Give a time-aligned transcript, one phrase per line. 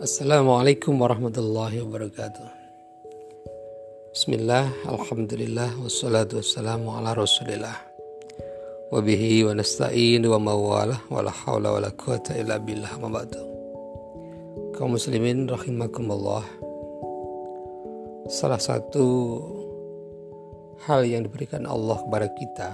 [0.00, 2.48] Assalamualaikum warahmatullahi wabarakatuh.
[4.16, 7.76] Bismillah, Alhamdulillah, wassalatu wassalamu ala rasulillah.
[8.96, 13.44] Wabihi wa nasta'in wa mawalah wa la hawla wa la quwata illa billah ma ba'du.
[14.72, 16.48] Kaum muslimin rahimakumullah.
[18.32, 19.04] Salah satu
[20.88, 22.70] hal yang diberikan Allah kepada kita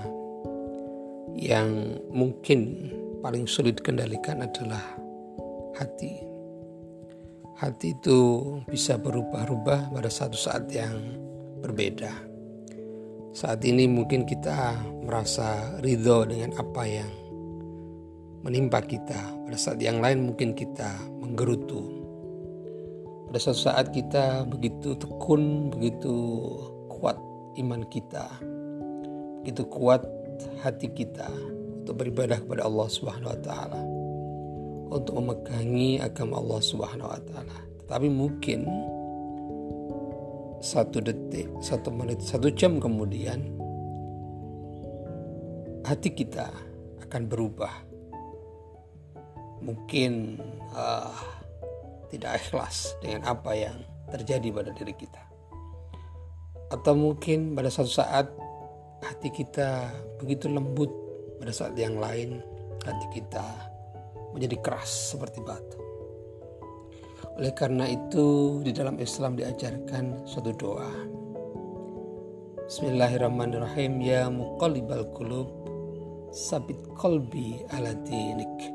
[1.35, 2.87] yang mungkin
[3.19, 4.95] paling sulit dikendalikan adalah
[5.75, 6.36] hati
[7.57, 8.19] hati itu
[8.69, 10.93] bisa berubah-ubah pada satu saat yang
[11.65, 12.13] berbeda.
[13.33, 17.11] Saat ini mungkin kita merasa ridho dengan apa yang
[18.45, 19.17] menimpa kita.
[19.49, 21.81] Pada saat yang lain mungkin kita menggerutu.
[23.29, 26.13] Pada suatu saat kita begitu tekun, begitu
[26.93, 27.17] kuat
[27.61, 28.25] iman kita.
[29.45, 30.05] Begitu kuat
[30.61, 31.29] hati kita
[31.85, 33.96] untuk beribadah kepada Allah Subhanahu wa taala
[34.91, 37.59] untuk memegangi agama Allah Subhanahu wa taala.
[37.83, 38.61] Tetapi mungkin
[40.63, 43.43] satu detik, satu menit, satu jam kemudian
[45.87, 46.51] hati kita
[47.07, 47.71] akan berubah.
[49.63, 50.43] Mungkin
[50.75, 51.15] uh,
[52.11, 53.77] tidak ikhlas dengan apa yang
[54.11, 55.23] terjadi pada diri kita.
[56.71, 58.27] Atau mungkin pada suatu saat
[59.03, 60.91] hati kita begitu lembut,
[61.39, 62.43] pada saat yang lain
[62.83, 63.76] hati kita
[64.37, 65.81] menjadi keras seperti batu.
[67.41, 70.93] Oleh karena itu di dalam Islam diajarkan suatu doa.
[72.69, 75.49] Bismillahirrahmanirrahim ya muqallibal qulub
[76.37, 78.73] sabit qalbi ala dinik.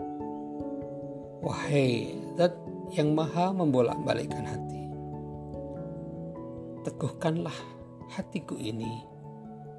[1.46, 2.58] Wahai zat
[2.98, 4.82] yang maha membolak-balikkan hati.
[6.82, 7.54] Teguhkanlah
[8.10, 9.06] hatiku ini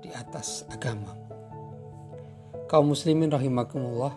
[0.03, 1.15] di atas agama.
[2.71, 4.15] Kaum muslimin rahimakumullah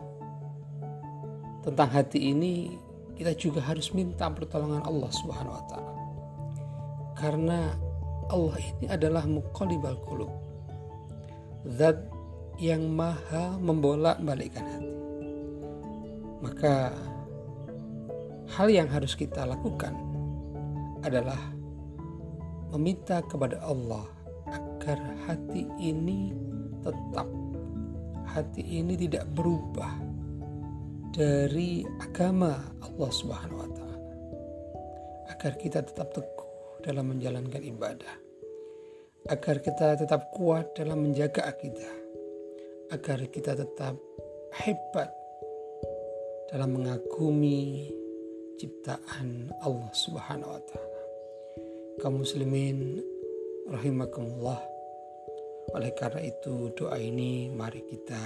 [1.65, 2.77] tentang hati ini
[3.17, 5.93] kita juga harus minta pertolongan Allah Subhanahu wa taala.
[7.15, 7.59] Karena
[8.29, 10.31] Allah ini adalah muqallibal qulub.
[11.65, 11.97] Zat
[12.61, 14.95] yang maha membolak-balikkan hati.
[16.45, 16.93] Maka
[18.53, 19.97] hal yang harus kita lakukan
[21.01, 21.39] adalah
[22.75, 24.05] meminta kepada Allah
[24.45, 26.35] agar hati ini
[26.85, 27.25] tetap
[28.29, 30.14] hati ini tidak berubah
[31.15, 34.11] dari agama Allah Subhanahu wa taala.
[35.31, 38.15] Agar kita tetap teguh dalam menjalankan ibadah.
[39.31, 41.95] Agar kita tetap kuat dalam menjaga akidah.
[42.91, 43.95] Agar kita tetap
[44.59, 45.07] hebat
[46.51, 47.87] dalam mengagumi
[48.59, 51.01] ciptaan Allah Subhanahu wa taala.
[52.03, 52.99] Kaum muslimin
[53.71, 54.59] rahimakumullah.
[55.79, 58.19] Oleh karena itu doa ini mari kita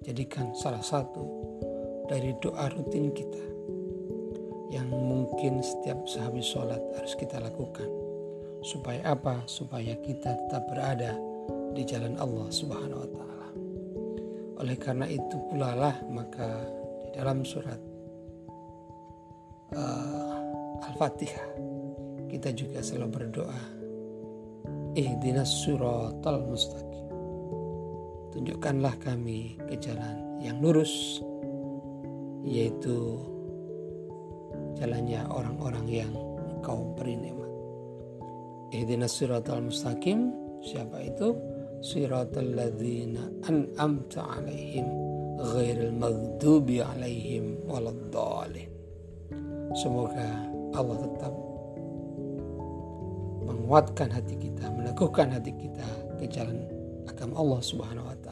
[0.00, 1.24] jadikan salah satu
[2.06, 3.44] dari doa rutin kita
[4.70, 7.86] yang mungkin setiap sehabis sholat harus kita lakukan
[8.66, 9.46] supaya apa?
[9.46, 11.14] Supaya kita tetap berada
[11.76, 13.48] di jalan Allah Subhanahu wa taala.
[14.64, 16.64] Oleh karena itu pula lah maka
[17.04, 17.78] di dalam surat
[19.76, 21.48] uh, Al-Fatihah
[22.26, 23.60] kita juga selalu berdoa
[24.96, 27.06] ihdinas suratal mustaqim
[28.32, 31.20] tunjukkanlah kami ke jalan yang lurus
[32.46, 33.18] yaitu
[34.78, 36.12] jalannya orang-orang yang
[36.46, 37.50] engkau beri nikmat.
[38.70, 40.30] Ihdinas siratal mustaqim
[40.62, 41.34] siapa itu?
[41.82, 44.86] Siratal ladzina an'amta alaihim
[45.42, 48.70] ghairil maghdubi alaihim waladdallin.
[49.76, 51.34] Semoga Allah tetap
[53.44, 56.64] menguatkan hati kita, meneguhkan hati kita ke jalan
[57.06, 58.25] agama Allah Subhanahu wa taala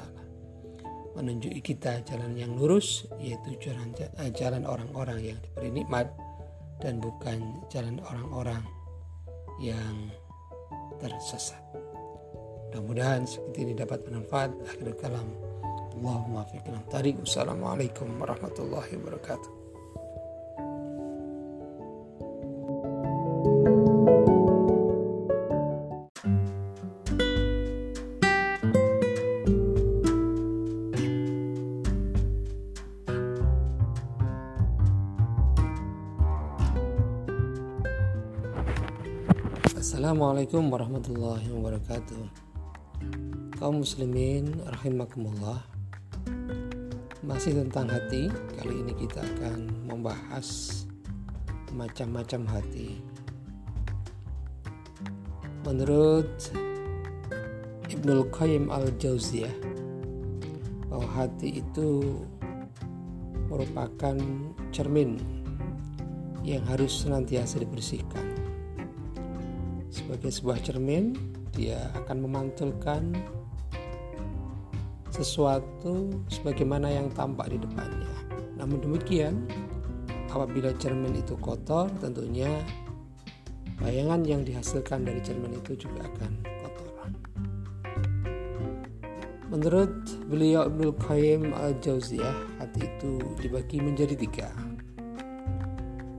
[1.15, 6.11] menunjuki kita jalan yang lurus yaitu jalan eh, jalan orang-orang yang diberi nikmat
[6.83, 8.63] dan bukan jalan orang-orang
[9.63, 10.11] yang
[10.99, 11.63] tersesat.
[12.75, 14.51] Mudah-mudahan seperti ini dapat bermanfaat.
[14.67, 15.31] Akhir kalam.
[15.95, 17.23] Allahumma fiqna tariq.
[17.23, 19.64] Wassalamualaikum warahmatullahi wabarakatuh.
[40.45, 42.23] Assalamualaikum warahmatullahi wabarakatuh.
[43.57, 45.65] Kaum muslimin rahimakumullah.
[47.25, 50.85] Masih tentang hati Kali ini kita akan membahas
[51.73, 53.01] Macam-macam hati.
[55.65, 56.53] Menurut
[57.89, 59.57] Ibnul Qayyim al-Jauziyah
[60.93, 62.21] Bahwa hati itu
[63.49, 64.21] Merupakan
[64.77, 65.17] cermin
[66.45, 68.24] yang harus senantiasa dibersihkan.
[70.15, 71.19] Sebagai sebuah cermin,
[71.59, 73.19] dia akan memantulkan
[75.11, 78.15] sesuatu sebagaimana yang tampak di depannya.
[78.55, 79.43] Namun demikian,
[80.31, 82.47] apabila cermin itu kotor, tentunya
[83.83, 86.33] bayangan yang dihasilkan dari cermin itu juga akan
[86.63, 86.95] kotor.
[89.51, 89.99] Menurut
[90.31, 94.55] beliau Ibnu Qayyim al-Jauziyah, hati itu dibagi menjadi tiga.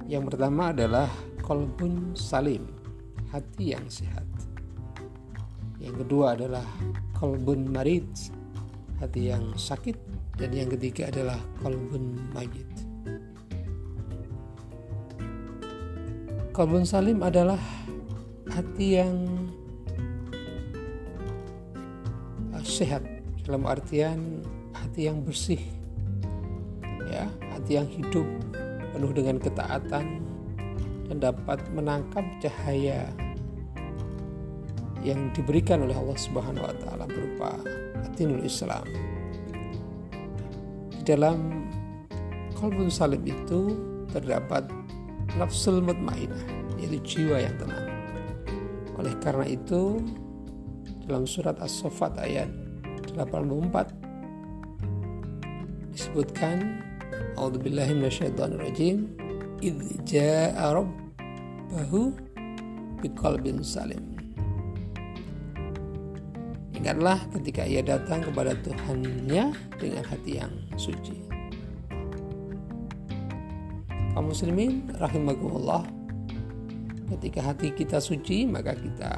[0.03, 1.07] Yang pertama adalah
[1.39, 2.83] kolbun salim,
[3.29, 4.25] hati yang sehat.
[5.79, 6.65] Yang kedua adalah
[7.13, 8.05] kolbun marid,
[8.97, 9.97] hati yang sakit.
[10.35, 12.67] Dan yang ketiga adalah kolbun mayit.
[16.51, 17.59] Kolbun salim adalah
[18.51, 19.15] hati yang
[22.65, 23.05] sehat
[23.45, 24.41] dalam artian
[24.73, 25.61] hati yang bersih
[27.05, 28.25] ya hati yang hidup
[28.91, 30.24] penuh dengan ketaatan
[31.09, 33.09] dan dapat menangkap cahaya
[35.05, 37.61] yang diberikan oleh Allah Subhanahu wa taala berupa
[38.17, 38.89] dinul Islam.
[40.89, 41.69] Di dalam
[42.57, 43.77] kalbun salim itu
[44.09, 44.65] terdapat
[45.37, 46.41] nafsul mutmainah,
[46.81, 47.85] yaitu jiwa yang tenang.
[48.97, 50.01] Oleh karena itu,
[51.05, 52.49] dalam surat As-Saffat ayat
[53.13, 53.93] 84
[55.93, 56.81] disebutkan
[57.37, 59.24] A'udzubillahi minasyaitonirrajim
[59.63, 62.11] idz jaa rabbahu
[63.03, 64.15] biqalbin salim
[66.85, 71.17] Ingatlah ketika ia datang kepada Tuhannya dengan hati yang suci.
[74.13, 75.81] Kaum muslimin rahimakumullah
[77.17, 79.17] ketika hati kita suci maka kita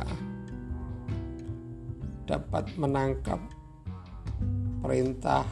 [2.23, 3.39] dapat menangkap
[4.79, 5.43] perintah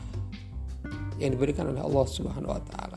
[1.19, 2.94] yang diberikan oleh Allah Subhanahu wa taala.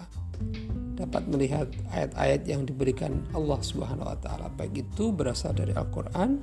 [0.99, 6.43] Dapat melihat ayat-ayat yang diberikan Allah Subhanahu wa taala baik itu berasal dari Al-Qur'an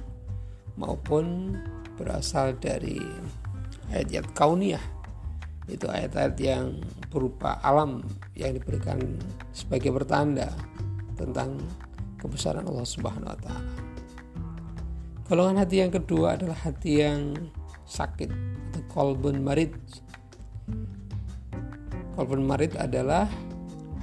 [0.79, 1.55] maupun
[1.99, 2.95] berasal dari
[3.91, 4.85] ayat-ayat kauniyah
[5.67, 6.79] itu ayat-ayat yang
[7.11, 7.99] berupa alam
[8.37, 9.01] yang diberikan
[9.51, 10.53] sebagai pertanda
[11.19, 11.59] tentang
[12.21, 13.73] kebesaran Allah Subhanahu wa taala.
[15.25, 17.33] Golongan hati yang kedua adalah hati yang
[17.89, 18.29] sakit
[18.71, 19.73] atau kolbun marid
[22.15, 23.27] Kolbun marid adalah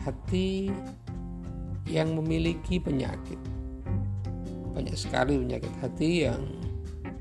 [0.03, 0.71] hati
[1.87, 3.39] yang memiliki penyakit.
[4.73, 6.43] Banyak sekali penyakit hati yang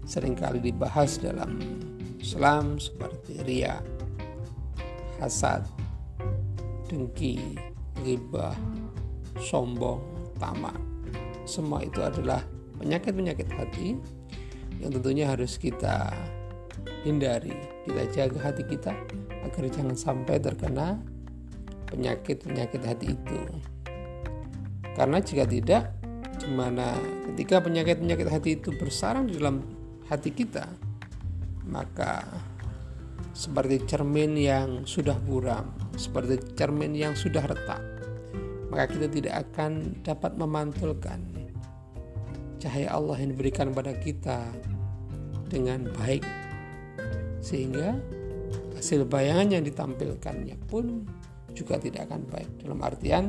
[0.08, 1.60] sering kali dibahas dalam
[2.22, 3.82] Islam seperti ria,
[5.20, 5.66] hasad,
[6.88, 7.58] dengki,
[8.02, 8.56] ghibah,
[9.42, 10.02] sombong,
[10.38, 10.78] tamak.
[11.44, 12.42] Semua itu adalah
[12.80, 13.98] penyakit-penyakit hati
[14.80, 16.10] yang tentunya harus kita
[17.04, 17.54] hindari.
[17.86, 18.94] Kita jaga hati kita
[19.44, 21.02] agar jangan sampai terkena
[21.92, 23.40] penyakit-penyakit hati itu.
[24.96, 25.84] Karena jika tidak,
[26.40, 26.96] di mana
[27.32, 29.62] ketika penyakit-penyakit hati itu bersarang di dalam
[30.08, 30.66] hati kita,
[31.68, 32.24] maka
[33.32, 37.80] seperti cermin yang sudah buram, seperti cermin yang sudah retak,
[38.72, 41.20] maka kita tidak akan dapat memantulkan
[42.62, 44.40] cahaya Allah yang diberikan kepada kita
[45.50, 46.24] dengan baik
[47.42, 47.98] sehingga
[48.78, 51.04] hasil bayangan yang ditampilkannya pun
[51.54, 52.50] juga tidak akan baik.
[52.64, 53.24] Dalam artian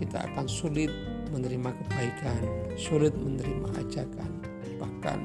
[0.00, 0.90] kita akan sulit
[1.32, 2.40] menerima kebaikan
[2.76, 4.30] sulit menerima ajakan
[4.76, 5.24] bahkan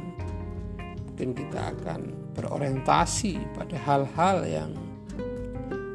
[1.04, 4.72] mungkin kita akan berorientasi pada hal-hal yang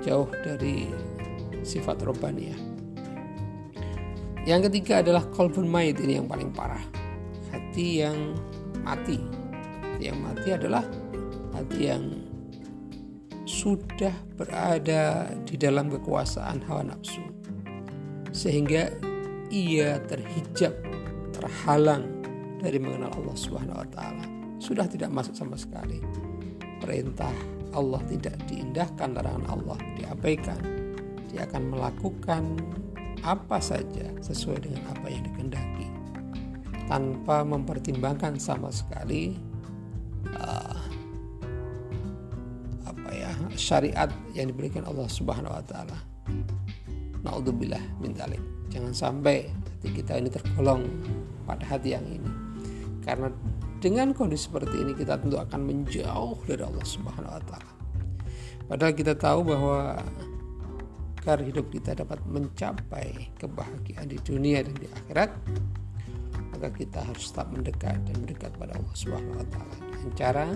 [0.04, 0.90] jauh dari
[1.62, 2.72] sifat robaniyah
[4.42, 6.82] yang ketiga adalah kolbun mayit ini yang paling parah.
[7.54, 8.34] Hati yang
[8.82, 9.22] mati.
[9.78, 10.82] Hati yang mati adalah
[11.54, 12.02] hati yang
[13.44, 17.22] sudah berada di dalam kekuasaan hawa nafsu
[18.32, 18.88] sehingga
[19.52, 20.72] ia terhijab
[21.36, 22.08] terhalang
[22.62, 24.24] dari mengenal Allah Subhanahu wa taala.
[24.56, 26.00] Sudah tidak masuk sama sekali.
[26.80, 27.30] Perintah
[27.76, 30.60] Allah tidak diindahkan larangan Allah diabaikan.
[31.28, 32.42] Dia akan melakukan
[33.22, 35.86] apa saja sesuai dengan apa yang dikehendaki.
[36.88, 39.51] Tanpa mempertimbangkan sama sekali
[43.62, 45.94] syariat yang diberikan Allah Subhanahu wa taala.
[47.22, 48.42] Naudzubillah min dzalik.
[48.74, 50.82] Jangan sampai hati kita ini tergolong
[51.46, 52.30] pada hati yang ini.
[53.06, 53.30] Karena
[53.78, 57.72] dengan kondisi seperti ini kita tentu akan menjauh dari Allah Subhanahu wa taala.
[58.66, 60.02] Padahal kita tahu bahwa
[61.22, 65.30] agar hidup kita dapat mencapai kebahagiaan di dunia dan di akhirat,
[66.50, 69.74] maka kita harus tetap mendekat dan mendekat pada Allah Subhanahu wa taala.
[69.86, 70.46] Dengan cara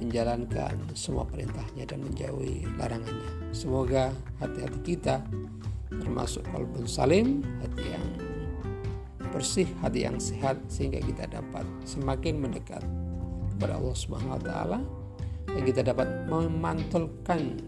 [0.00, 3.52] menjalankan semua perintahnya dan menjauhi larangannya.
[3.52, 5.20] Semoga hati-hati kita
[5.92, 8.06] termasuk kalbun salim, hati yang
[9.30, 12.82] bersih, hati yang sehat sehingga kita dapat semakin mendekat
[13.54, 14.78] kepada Allah Subhanahu wa taala
[15.46, 17.60] dan kita dapat memantulkan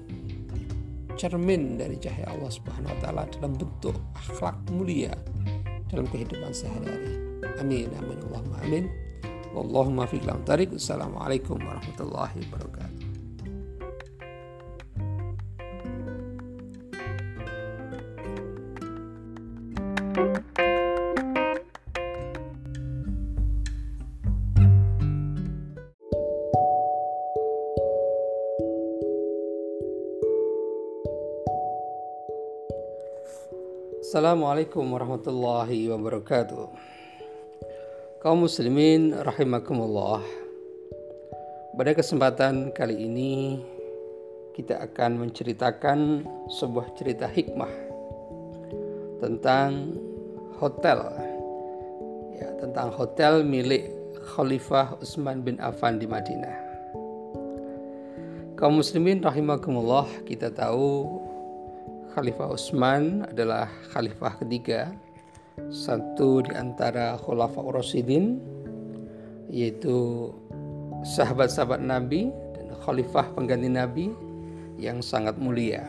[1.14, 5.12] cermin dari cahaya Allah Subhanahu wa taala dalam bentuk akhlak mulia
[5.92, 7.20] dalam kehidupan sehari-hari.
[7.60, 9.01] Amin amin Allahumma amin.
[9.52, 10.72] Wallahumma fiq tarik.
[10.72, 13.12] Assalamualaikum warahmatullahi wabarakatuh.
[34.12, 36.68] Assalamualaikum warahmatullahi wabarakatuh.
[38.22, 40.22] Kaum muslimin rahimakumullah.
[41.74, 43.58] Pada kesempatan kali ini
[44.54, 47.74] kita akan menceritakan sebuah cerita hikmah
[49.18, 49.98] tentang
[50.54, 51.02] hotel.
[52.38, 53.90] Ya, tentang hotel milik
[54.22, 56.56] Khalifah Utsman bin Affan di Madinah.
[58.54, 61.10] Kaum muslimin rahimakumullah, kita tahu
[62.14, 64.94] Khalifah Utsman adalah khalifah ketiga
[65.72, 68.40] satu di antara Khulafaur Rasyidin
[69.52, 70.28] yaitu
[71.04, 74.06] sahabat-sahabat Nabi dan khalifah pengganti Nabi
[74.80, 75.84] yang sangat mulia.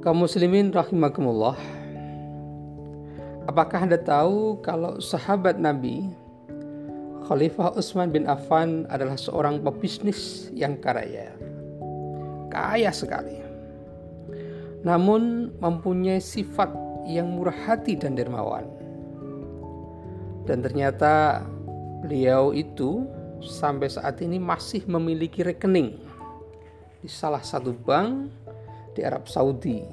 [0.00, 1.58] Kaum muslimin rahimakumullah.
[3.44, 6.08] Apakah Anda tahu kalau sahabat Nabi
[7.26, 11.30] Khalifah Utsman bin Affan adalah seorang pebisnis yang kaya?
[12.50, 13.49] kaya sekali.
[14.80, 16.72] Namun mempunyai sifat
[17.04, 18.64] yang murah hati dan dermawan.
[20.48, 21.44] Dan ternyata
[22.00, 23.04] beliau itu
[23.44, 25.96] sampai saat ini masih memiliki rekening
[27.00, 28.28] di salah satu bank
[28.96, 29.84] di Arab Saudi.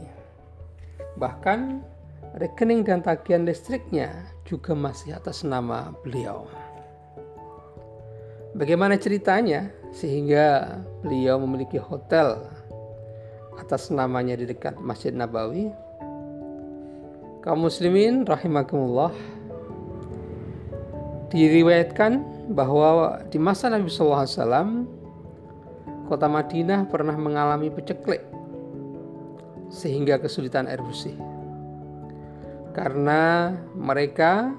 [1.20, 1.60] Bahkan
[2.38, 4.12] rekening dan tagihan listriknya
[4.44, 6.48] juga masih atas nama beliau.
[8.56, 12.42] Bagaimana ceritanya sehingga beliau memiliki hotel
[13.58, 15.74] atas namanya di dekat Masjid Nabawi?
[17.42, 19.12] Kaum muslimin rahimakumullah
[21.34, 22.24] diriwayatkan
[22.56, 24.88] bahwa di masa Nabi Wasallam
[26.08, 28.24] kota Madinah pernah mengalami peceklik
[29.68, 31.16] sehingga kesulitan air bersih
[32.72, 34.56] karena mereka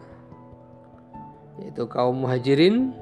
[1.63, 2.93] yaitu kaum muhajirin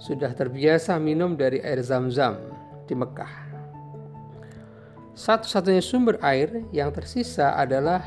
[0.00, 2.38] sudah terbiasa minum dari air zam-zam
[2.86, 3.51] di Mekah.
[5.12, 8.00] Satu-satunya sumber air yang tersisa adalah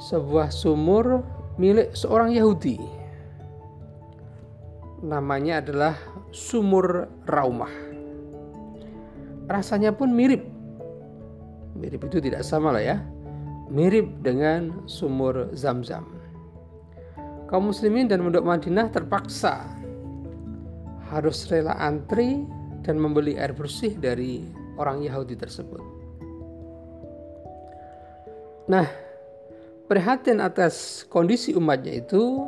[0.00, 1.20] sebuah sumur
[1.60, 2.80] milik seorang Yahudi.
[5.04, 5.94] Namanya adalah
[6.32, 7.68] sumur Raumah.
[9.52, 10.48] Rasanya pun mirip.
[11.76, 12.96] Mirip itu tidak sama lah ya.
[13.68, 16.08] Mirip dengan sumur Zam-Zam.
[17.52, 19.60] Kaum muslimin dan penduduk Madinah terpaksa
[21.12, 22.48] harus rela antri
[22.80, 25.82] dan membeli air bersih dari orang Yahudi tersebut.
[28.70, 28.86] Nah,
[29.90, 32.46] prihatin atas kondisi umatnya itu,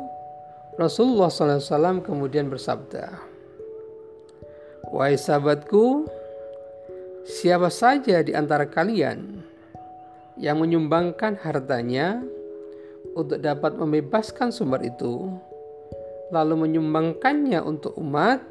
[0.79, 3.19] Rasulullah SAW kemudian bersabda,
[4.89, 6.07] Wahai sahabatku,
[7.25, 9.43] siapa saja di antara kalian
[10.39, 12.21] yang menyumbangkan hartanya
[13.15, 15.31] untuk dapat membebaskan sumber itu,
[16.29, 18.43] lalu menyumbangkannya untuk umat,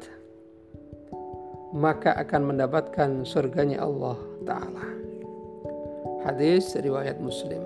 [1.75, 4.15] maka akan mendapatkan surganya Allah
[4.47, 4.85] Ta'ala.
[6.23, 7.59] Hadis riwayat Muslim.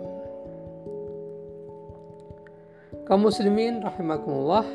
[3.06, 4.66] Kaum muslimin rahimakumullah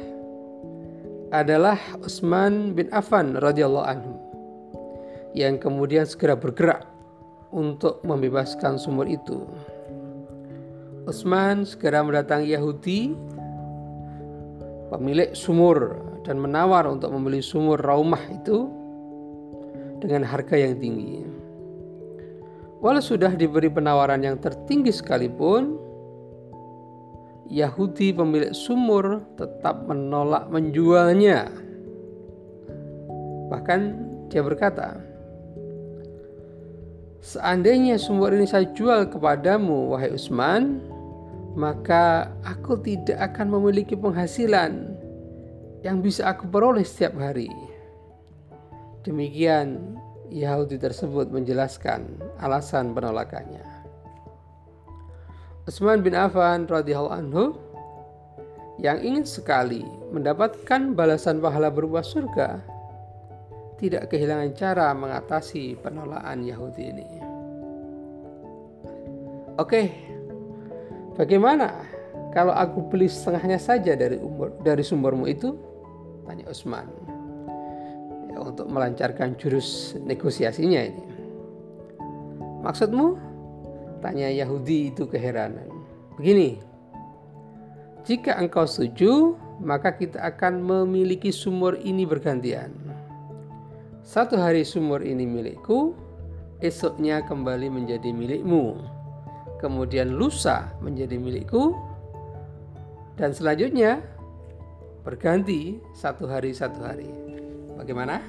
[1.34, 4.14] adalah Utsman bin Affan radhiyallahu anhu
[5.34, 6.86] yang kemudian segera bergerak
[7.50, 9.42] untuk membebaskan sumur itu.
[11.10, 13.14] Utsman segera mendatangi Yahudi
[14.94, 18.83] pemilik sumur dan menawar untuk membeli sumur Raumah itu
[20.00, 21.22] dengan harga yang tinggi.
[22.84, 25.80] Walau sudah diberi penawaran yang tertinggi sekalipun,
[27.48, 31.48] Yahudi pemilik sumur tetap menolak menjualnya.
[33.52, 33.80] Bahkan
[34.32, 35.00] dia berkata,
[37.24, 40.84] Seandainya sumur ini saya jual kepadamu, wahai Utsman,
[41.56, 44.92] maka aku tidak akan memiliki penghasilan
[45.80, 47.48] yang bisa aku peroleh setiap hari.
[49.04, 50.00] Demikian
[50.32, 53.60] Yahudi tersebut menjelaskan alasan penolakannya.
[55.68, 57.44] Utsman bin Affan radhiyallahu anhu
[58.80, 62.60] yang ingin sekali mendapatkan balasan pahala berupa surga
[63.76, 67.08] tidak kehilangan cara mengatasi penolakan Yahudi ini.
[69.60, 69.92] Oke,
[71.14, 71.84] bagaimana
[72.34, 75.54] kalau aku beli setengahnya saja dari umur dari sumbermu itu?
[76.26, 77.13] Tanya Usman.
[78.34, 81.04] Untuk melancarkan jurus negosiasinya ini.
[82.64, 83.06] Maksudmu?
[84.02, 85.70] Tanya Yahudi itu keheranan.
[86.18, 86.60] Begini,
[88.04, 89.32] jika engkau setuju,
[89.64, 92.68] maka kita akan memiliki sumur ini bergantian.
[94.04, 95.96] Satu hari sumur ini milikku,
[96.60, 98.76] esoknya kembali menjadi milikmu.
[99.56, 101.72] Kemudian lusa menjadi milikku,
[103.16, 104.04] dan selanjutnya
[105.00, 107.23] berganti satu hari satu hari.
[107.74, 108.22] Bagaimana?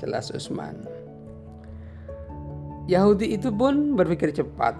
[0.00, 0.84] Jelas Usman.
[2.84, 4.76] Yahudi itu pun berpikir cepat.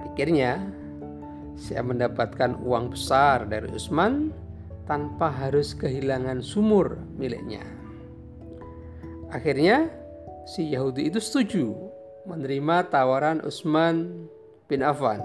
[0.00, 0.56] Pikirnya,
[1.60, 4.32] saya mendapatkan uang besar dari Usman
[4.88, 7.62] tanpa harus kehilangan sumur miliknya.
[9.30, 9.92] Akhirnya,
[10.48, 11.76] si Yahudi itu setuju
[12.24, 14.26] menerima tawaran Usman
[14.66, 15.20] bin Affan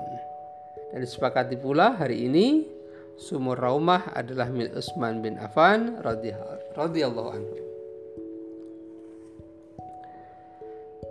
[0.92, 2.75] dan disepakati pula hari ini
[3.16, 6.00] sumur Raumah adalah milik Utsman bin Affan
[6.76, 7.56] radhiyallahu anhu.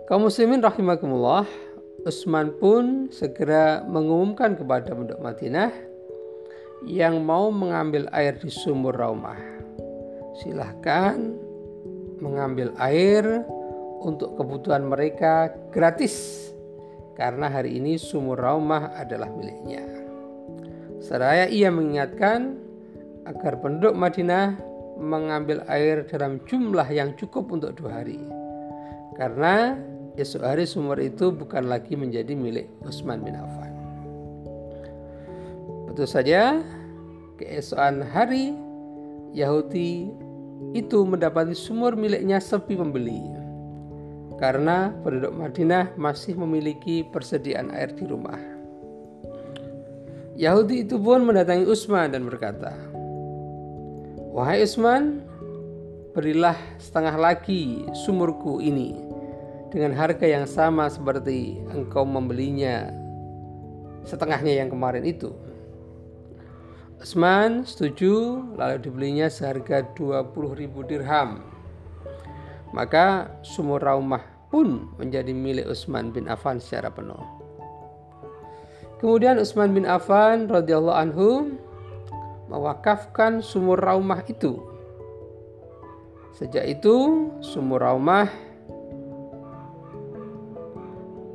[0.05, 1.49] Kaum muslimin rahimakumullah,
[2.05, 5.73] Utsman pun segera mengumumkan kepada penduduk Madinah
[6.85, 9.41] yang mau mengambil air di sumur Raumah.
[10.45, 11.17] Silahkan
[12.21, 13.41] mengambil air
[14.05, 16.45] untuk kebutuhan mereka gratis
[17.17, 20.04] karena hari ini sumur Raumah adalah miliknya.
[21.05, 22.57] Seraya ia mengingatkan
[23.29, 24.57] agar penduduk Madinah
[24.97, 28.17] mengambil air dalam jumlah yang cukup untuk dua hari.
[29.13, 29.77] Karena
[30.17, 33.69] esok hari sumur itu bukan lagi menjadi milik Utsman bin Affan.
[35.93, 36.65] Betul saja,
[37.37, 38.57] keesokan hari
[39.29, 40.09] Yahudi
[40.73, 43.21] itu mendapati sumur miliknya sepi pembeli
[44.41, 48.54] karena penduduk Madinah masih memiliki persediaan air di rumah.
[50.35, 52.75] Yahudi itu pun mendatangi Utsman dan berkata,
[54.35, 55.23] "Wahai Utsman,
[56.11, 58.99] berilah setengah lagi sumurku ini
[59.71, 62.91] dengan harga yang sama seperti engkau membelinya
[64.03, 65.31] setengahnya yang kemarin itu."
[66.99, 71.43] Utsman setuju lalu dibelinya seharga 20.000 dirham
[72.75, 77.34] maka sumur Raumah pun menjadi milik Utsman bin Affan secara penuh.
[78.95, 81.29] Kemudian Utsman bin Affan radhiyallahu anhu
[82.47, 84.55] mewakafkan sumur Raumah itu.
[86.35, 88.31] Sejak itu sumur Raumah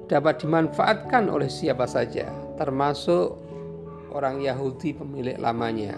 [0.09, 3.37] dapat dimanfaatkan oleh siapa saja, termasuk
[4.11, 5.95] orang Yahudi pemilik lamanya.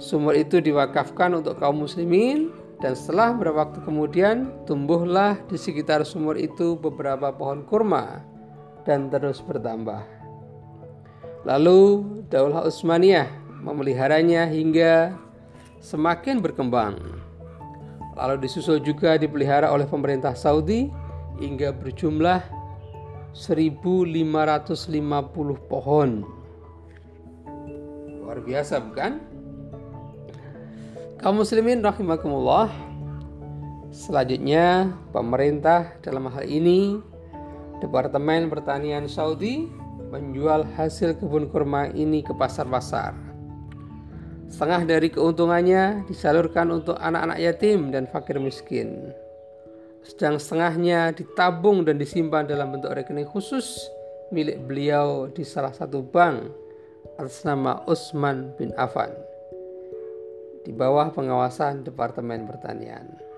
[0.00, 2.48] Sumur itu diwakafkan untuk kaum muslimin
[2.80, 8.24] dan setelah beberapa waktu kemudian tumbuhlah di sekitar sumur itu beberapa pohon kurma
[8.84, 10.02] dan terus bertambah.
[11.44, 13.28] Lalu Daulah Utsmaniyah
[13.64, 15.16] memeliharanya hingga
[15.80, 17.00] semakin berkembang.
[18.16, 20.92] Lalu disusul juga dipelihara oleh pemerintah Saudi
[21.40, 22.44] hingga berjumlah
[23.32, 24.12] 1550
[25.70, 26.10] pohon.
[28.20, 29.12] Luar biasa bukan?
[31.20, 32.68] Kaum muslimin rahimakumullah.
[33.90, 37.02] Selanjutnya, pemerintah dalam hal ini
[37.80, 39.66] Departemen Pertanian Saudi
[40.12, 43.16] menjual hasil kebun kurma ini ke pasar-pasar.
[44.50, 49.14] Setengah dari keuntungannya disalurkan untuk anak-anak yatim dan fakir miskin.
[50.04, 53.88] Sedang setengahnya ditabung dan disimpan dalam bentuk rekening khusus
[54.34, 56.50] milik beliau di salah satu bank
[57.16, 59.12] atas nama Utsman bin Affan
[60.64, 63.29] di bawah pengawasan Departemen Pertanian.